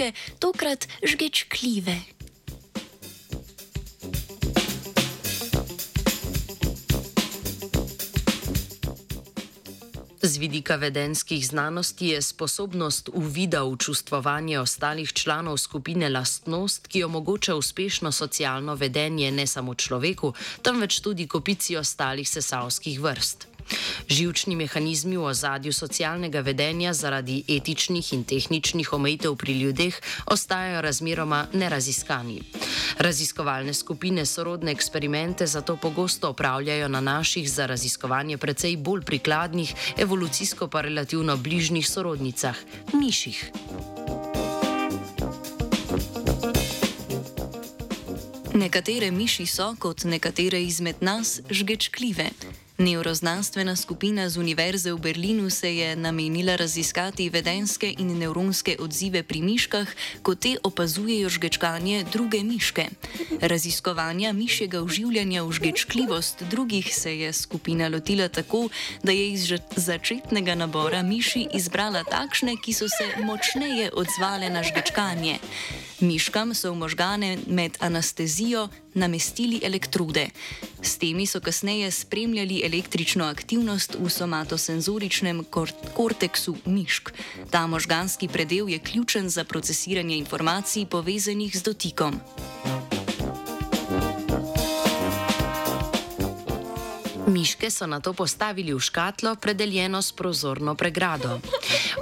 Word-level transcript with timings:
miške, 0.00 0.12
tokrat 0.38 0.88
žgečkljive. 1.02 1.96
Z 10.22 10.36
vidika 10.36 10.76
vedenskih 10.76 11.46
znanosti 11.46 12.08
je 12.08 12.22
sposobnost 12.22 13.08
uvida 13.12 13.62
v 13.64 13.76
čustvovanje 13.76 14.60
ostalih 14.60 15.12
članov 15.12 15.56
skupine 15.58 16.08
lastnost, 16.08 16.86
ki 16.86 17.04
omogoča 17.04 17.56
uspešno 17.56 18.12
socialno 18.12 18.74
vedenje 18.74 19.30
ne 19.32 19.46
samo 19.46 19.74
človeku, 19.74 20.34
temveč 20.62 21.00
tudi 21.00 21.26
kopici 21.26 21.76
ostalih 21.76 22.28
sesavskih 22.28 23.00
vrst. 23.00 23.49
Živčni 24.08 24.56
mehanizmi 24.56 25.16
v 25.16 25.24
ozadju 25.30 25.72
socialnega 25.72 26.40
vedenja 26.40 26.92
zaradi 26.92 27.44
etičnih 27.48 28.12
in 28.12 28.24
tehničnih 28.24 28.92
omejitev 28.92 29.36
pri 29.36 29.58
ljudeh 29.60 30.00
ostajajo 30.26 30.80
razmeroma 30.80 31.46
neraziskani. 31.52 32.40
Raziskovalne 32.98 33.74
skupine 33.74 34.26
sorodne 34.26 34.72
eksperimente 34.72 35.46
zato 35.46 35.76
pogosto 35.76 36.28
opravljajo 36.28 36.88
na 36.88 37.00
naših 37.00 37.50
za 37.50 37.66
raziskovanje 37.66 38.38
precej 38.38 38.76
bolj 38.76 39.02
prikladnih, 39.02 39.74
evolucijsko 39.96 40.68
pa 40.68 40.80
relativno 40.80 41.36
bližnjih 41.36 41.88
sorodnicah- 41.88 42.56
miših. 43.00 43.50
Nekatere 48.54 49.10
miši 49.10 49.46
so, 49.46 49.74
kot 49.78 50.04
nekatere 50.04 50.62
izmed 50.62 50.96
nas, 51.00 51.40
žgečkljive. 51.50 52.26
Neuroznanstvena 52.80 53.76
skupina 53.76 54.24
z 54.24 54.40
Univerze 54.40 54.92
v 54.92 54.98
Berlinu 54.98 55.50
se 55.50 55.68
je 55.68 55.96
namenila 55.96 56.56
raziskati 56.56 57.28
vedenske 57.28 57.92
in 57.98 58.16
nevronske 58.16 58.76
odzive 58.80 59.20
pri 59.22 59.42
miškah, 59.44 59.84
ko 60.24 60.32
te 60.34 60.56
opazujejo 60.64 61.28
žgečkanje 61.28 62.08
druge 62.12 62.40
miške. 62.40 62.88
Raziskovanja 63.40 64.32
mišjega 64.32 64.80
uživljanja 64.80 65.44
v 65.44 65.52
žgečkljivost 65.52 66.42
drugih 66.48 66.88
se 66.94 67.18
je 67.18 67.32
skupina 67.32 67.88
lotila 67.88 68.28
tako, 68.28 68.68
da 69.02 69.12
je 69.12 69.28
iz 69.28 69.52
začetnega 69.76 70.54
nabora 70.54 71.02
miši 71.02 71.52
izbrala 71.52 72.00
takšne, 72.04 72.56
ki 72.64 72.72
so 72.72 72.88
se 72.88 73.12
močneje 73.20 73.92
odzvale 73.92 74.48
na 74.48 74.64
žgečkanje. 74.64 75.36
Miškam 76.00 76.54
so 76.54 76.72
v 76.72 76.80
možgane 76.80 77.38
med 77.46 77.76
anestezijo 77.80 78.68
namestili 78.94 79.60
elektrode. 79.62 80.30
S 80.82 80.96
temi 80.98 81.26
so 81.26 81.40
kasneje 81.40 81.90
spremljali 81.90 82.62
električno 82.64 83.24
aktivnost 83.24 83.96
v 84.00 84.08
somatosenzoričnem 84.08 85.44
korteksu 85.94 86.56
mišk. 86.64 87.12
Ta 87.50 87.66
možganski 87.66 88.28
predel 88.28 88.68
je 88.68 88.78
ključen 88.78 89.28
za 89.28 89.44
procesiranje 89.44 90.16
informacij 90.16 90.86
povezanih 90.86 91.56
z 91.56 91.62
dotikom. 91.62 92.20
Miške 97.26 97.70
so 97.70 97.86
na 97.86 98.00
to 98.00 98.12
postavili 98.12 98.74
v 98.74 98.80
škatlo, 98.80 99.36
predeljeno 99.36 100.02
s 100.02 100.12
prozorno 100.12 100.74
pregrado. 100.74 101.40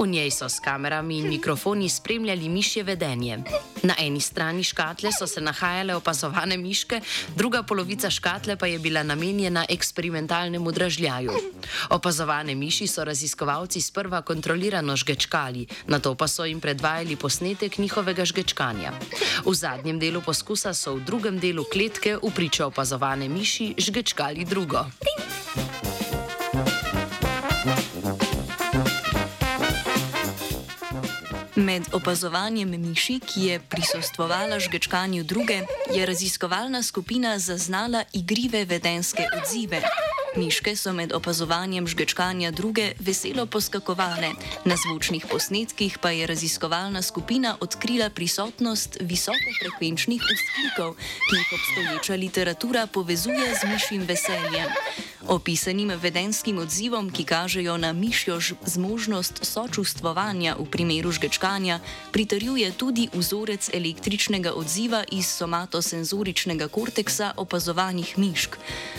V 0.00 0.06
njej 0.06 0.30
so 0.30 0.48
s 0.48 0.60
kamerami 0.60 1.18
in 1.18 1.28
mikrofoni 1.28 1.88
spremljali 1.88 2.48
mišje 2.48 2.82
vedenje. 2.82 3.38
Na 3.84 3.94
eni 4.00 4.20
strani 4.20 4.64
škatle 4.64 5.12
so 5.12 5.26
se 5.26 5.40
nahajale 5.40 5.94
opazovane 5.94 6.56
miške, 6.56 7.00
druga 7.36 7.62
polovica 7.62 8.10
škatle 8.10 8.56
pa 8.56 8.66
je 8.66 8.78
bila 8.78 9.02
namenjena 9.02 9.66
eksperimentalnemu 9.68 10.72
dražljaju. 10.72 11.32
Opazovane 11.90 12.54
miši 12.54 12.86
so 12.86 13.04
raziskovalci 13.04 13.80
sprva 13.80 14.22
kontrolirano 14.22 14.96
žgečkali, 14.96 15.66
na 15.86 15.98
to 15.98 16.14
pa 16.14 16.28
so 16.28 16.44
jim 16.44 16.60
predvajali 16.60 17.16
posnetek 17.16 17.78
njihovega 17.78 18.24
žgečkanja. 18.24 18.92
V 19.44 19.54
zadnjem 19.54 19.98
delu 19.98 20.22
poskusa 20.24 20.74
so 20.74 20.96
v 20.96 21.04
drugem 21.04 21.38
delu 21.38 21.64
kletke 21.64 22.16
v 22.16 22.32
pričo 22.34 22.66
opazovane 22.72 23.28
miši 23.28 23.74
žgečkali 23.78 24.44
drugo. 24.44 24.86
Med 31.74 31.88
opazovanjem 31.90 32.70
miši, 32.70 33.16
ki 33.18 33.40
je 33.48 33.54
prisostvovala 33.58 34.60
žgečkanju 34.62 35.24
druge, 35.24 35.56
je 35.94 36.06
raziskovalna 36.06 36.82
skupina 36.82 37.38
zaznala 37.38 38.04
igrive 38.12 38.64
vedenske 38.64 39.24
odzive. 39.38 39.80
Miške 40.36 40.76
so 40.76 40.92
med 40.92 41.12
opazovanjem 41.12 41.86
žgečkanja 41.86 42.50
druge 42.50 42.92
veselo 43.00 43.46
poskakovale, 43.46 44.30
na 44.64 44.76
zvočnih 44.76 45.26
posnetkih 45.30 45.98
pa 45.98 46.10
je 46.10 46.26
raziskovalna 46.26 47.02
skupina 47.02 47.56
odkrila 47.60 48.10
prisotnost 48.10 48.98
visokofrekvenčnih 49.00 50.22
vzklikov, 50.22 50.94
ki 51.26 51.36
jih 51.36 51.50
obstoječa 51.58 52.14
literatura 52.14 52.86
povezuje 52.86 53.50
z 53.60 53.72
mišjim 53.72 54.06
veseljem. 54.06 54.70
Opisanim 55.28 55.88
vedenskim 55.88 56.58
odzivom, 56.58 57.08
ki 57.10 57.24
kažejo 57.24 57.76
na 57.80 57.92
mišjo 57.92 58.36
zmožnost 58.68 59.40
sočustvovanja 59.40 60.56
v 60.60 60.64
primeru 60.68 61.12
žgečkanja, 61.12 61.80
pritrjuje 62.12 62.72
tudi 62.76 63.08
vzorec 63.08 63.70
električnega 63.72 64.52
odziva 64.52 65.04
iz 65.08 65.26
somatosenzoričnega 65.32 66.68
korteksa 66.68 67.32
opazovanih 67.36 68.18
mišk. 68.18 68.58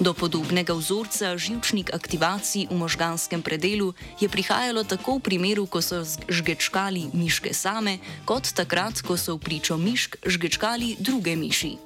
Do 0.00 0.14
podobnega 0.16 0.72
vzorca 0.72 1.36
živčnih 1.36 1.92
aktivacij 1.92 2.72
v 2.72 2.76
možganskem 2.80 3.44
predelu 3.44 3.92
je 4.20 4.28
prihajalo 4.28 4.88
tako 4.88 5.20
v 5.20 5.20
primeru, 5.20 5.66
ko 5.68 5.84
so 5.84 6.00
žgečkali 6.28 7.12
miške 7.12 7.52
same, 7.52 7.98
kot 8.24 8.56
takrat, 8.56 9.04
ko 9.04 9.20
so 9.20 9.36
v 9.36 9.44
pričo 9.44 9.76
mišk 9.76 10.16
žgečkali 10.24 10.96
druge 10.96 11.36
miši. 11.36 11.76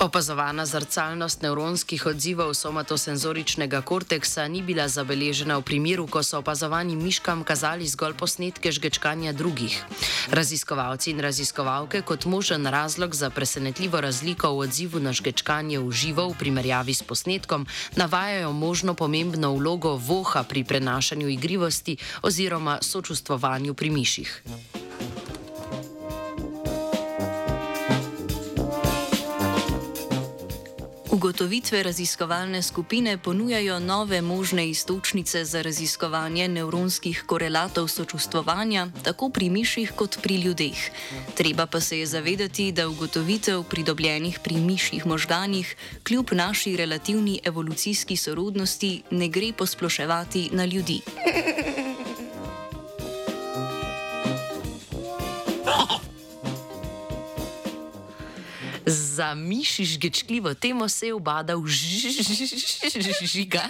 Opazovana 0.00 0.64
zrcalnost 0.66 1.42
nevronskih 1.42 2.06
odzivov 2.06 2.54
somatosenzoričnega 2.56 3.82
korteksa 3.84 4.48
ni 4.48 4.62
bila 4.64 4.88
zabeležena 4.88 5.60
v 5.60 5.62
primeru, 5.68 6.06
ko 6.08 6.24
so 6.24 6.40
opazovani 6.40 6.96
miškam 6.96 7.44
kazali 7.44 7.84
zgolj 7.84 8.16
posnetke 8.16 8.72
žgečkanja 8.72 9.36
drugih. 9.36 9.76
Raziskovalci 10.32 11.12
in 11.12 11.20
raziskovalke 11.20 12.00
kot 12.00 12.24
možen 12.24 12.64
razlog 12.66 13.14
za 13.14 13.28
presenetljivo 13.28 14.00
razliko 14.00 14.56
v 14.56 14.64
odzivu 14.64 15.04
na 15.04 15.12
žgečkanje 15.12 15.84
v 15.84 15.92
živo 15.92 16.32
v 16.32 16.38
primerjavi 16.48 16.96
s 16.96 17.04
posnetkom 17.04 17.68
navajajo 17.96 18.56
možno 18.56 18.96
pomembno 18.96 19.52
vlogo 19.52 20.00
voha 20.00 20.48
pri 20.48 20.64
prenašanju 20.64 21.28
igrivosti 21.28 22.00
oziroma 22.24 22.78
sočustvovanju 22.80 23.74
pri 23.74 23.90
miših. 23.90 24.42
Ugotovitve 31.20 31.82
raziskovalne 31.82 32.62
skupine 32.62 33.18
ponujajo 33.18 33.78
nove 33.78 34.22
možne 34.22 34.70
istočnice 34.70 35.44
za 35.44 35.62
raziskovanje 35.62 36.48
nevronskih 36.48 37.24
korelatov 37.26 37.88
sočustvovanja, 37.88 38.86
tako 39.02 39.28
pri 39.28 39.50
miših 39.50 39.92
kot 39.96 40.16
pri 40.22 40.36
ljudeh. 40.40 40.78
Treba 41.34 41.66
pa 41.66 41.80
se 41.80 41.98
je 41.98 42.06
zavedati, 42.06 42.72
da 42.72 42.88
ugotovitev 42.88 43.62
pridobljenih 43.62 44.38
pri 44.44 44.54
mišjih 44.54 45.06
možganih, 45.06 45.76
kljub 46.08 46.32
naši 46.32 46.76
relativni 46.76 47.40
evolucijski 47.44 48.16
sorodnosti, 48.16 49.02
ne 49.10 49.28
gre 49.28 49.52
posploševati 49.52 50.48
na 50.52 50.64
ljudi. 50.64 51.00
Za 59.20 59.34
miši 59.34 59.84
žgečljivo 59.84 60.54
temo 60.54 60.88
se 60.88 61.06
je 61.06 61.14
obadal 61.14 61.60
žiga. 63.20 63.68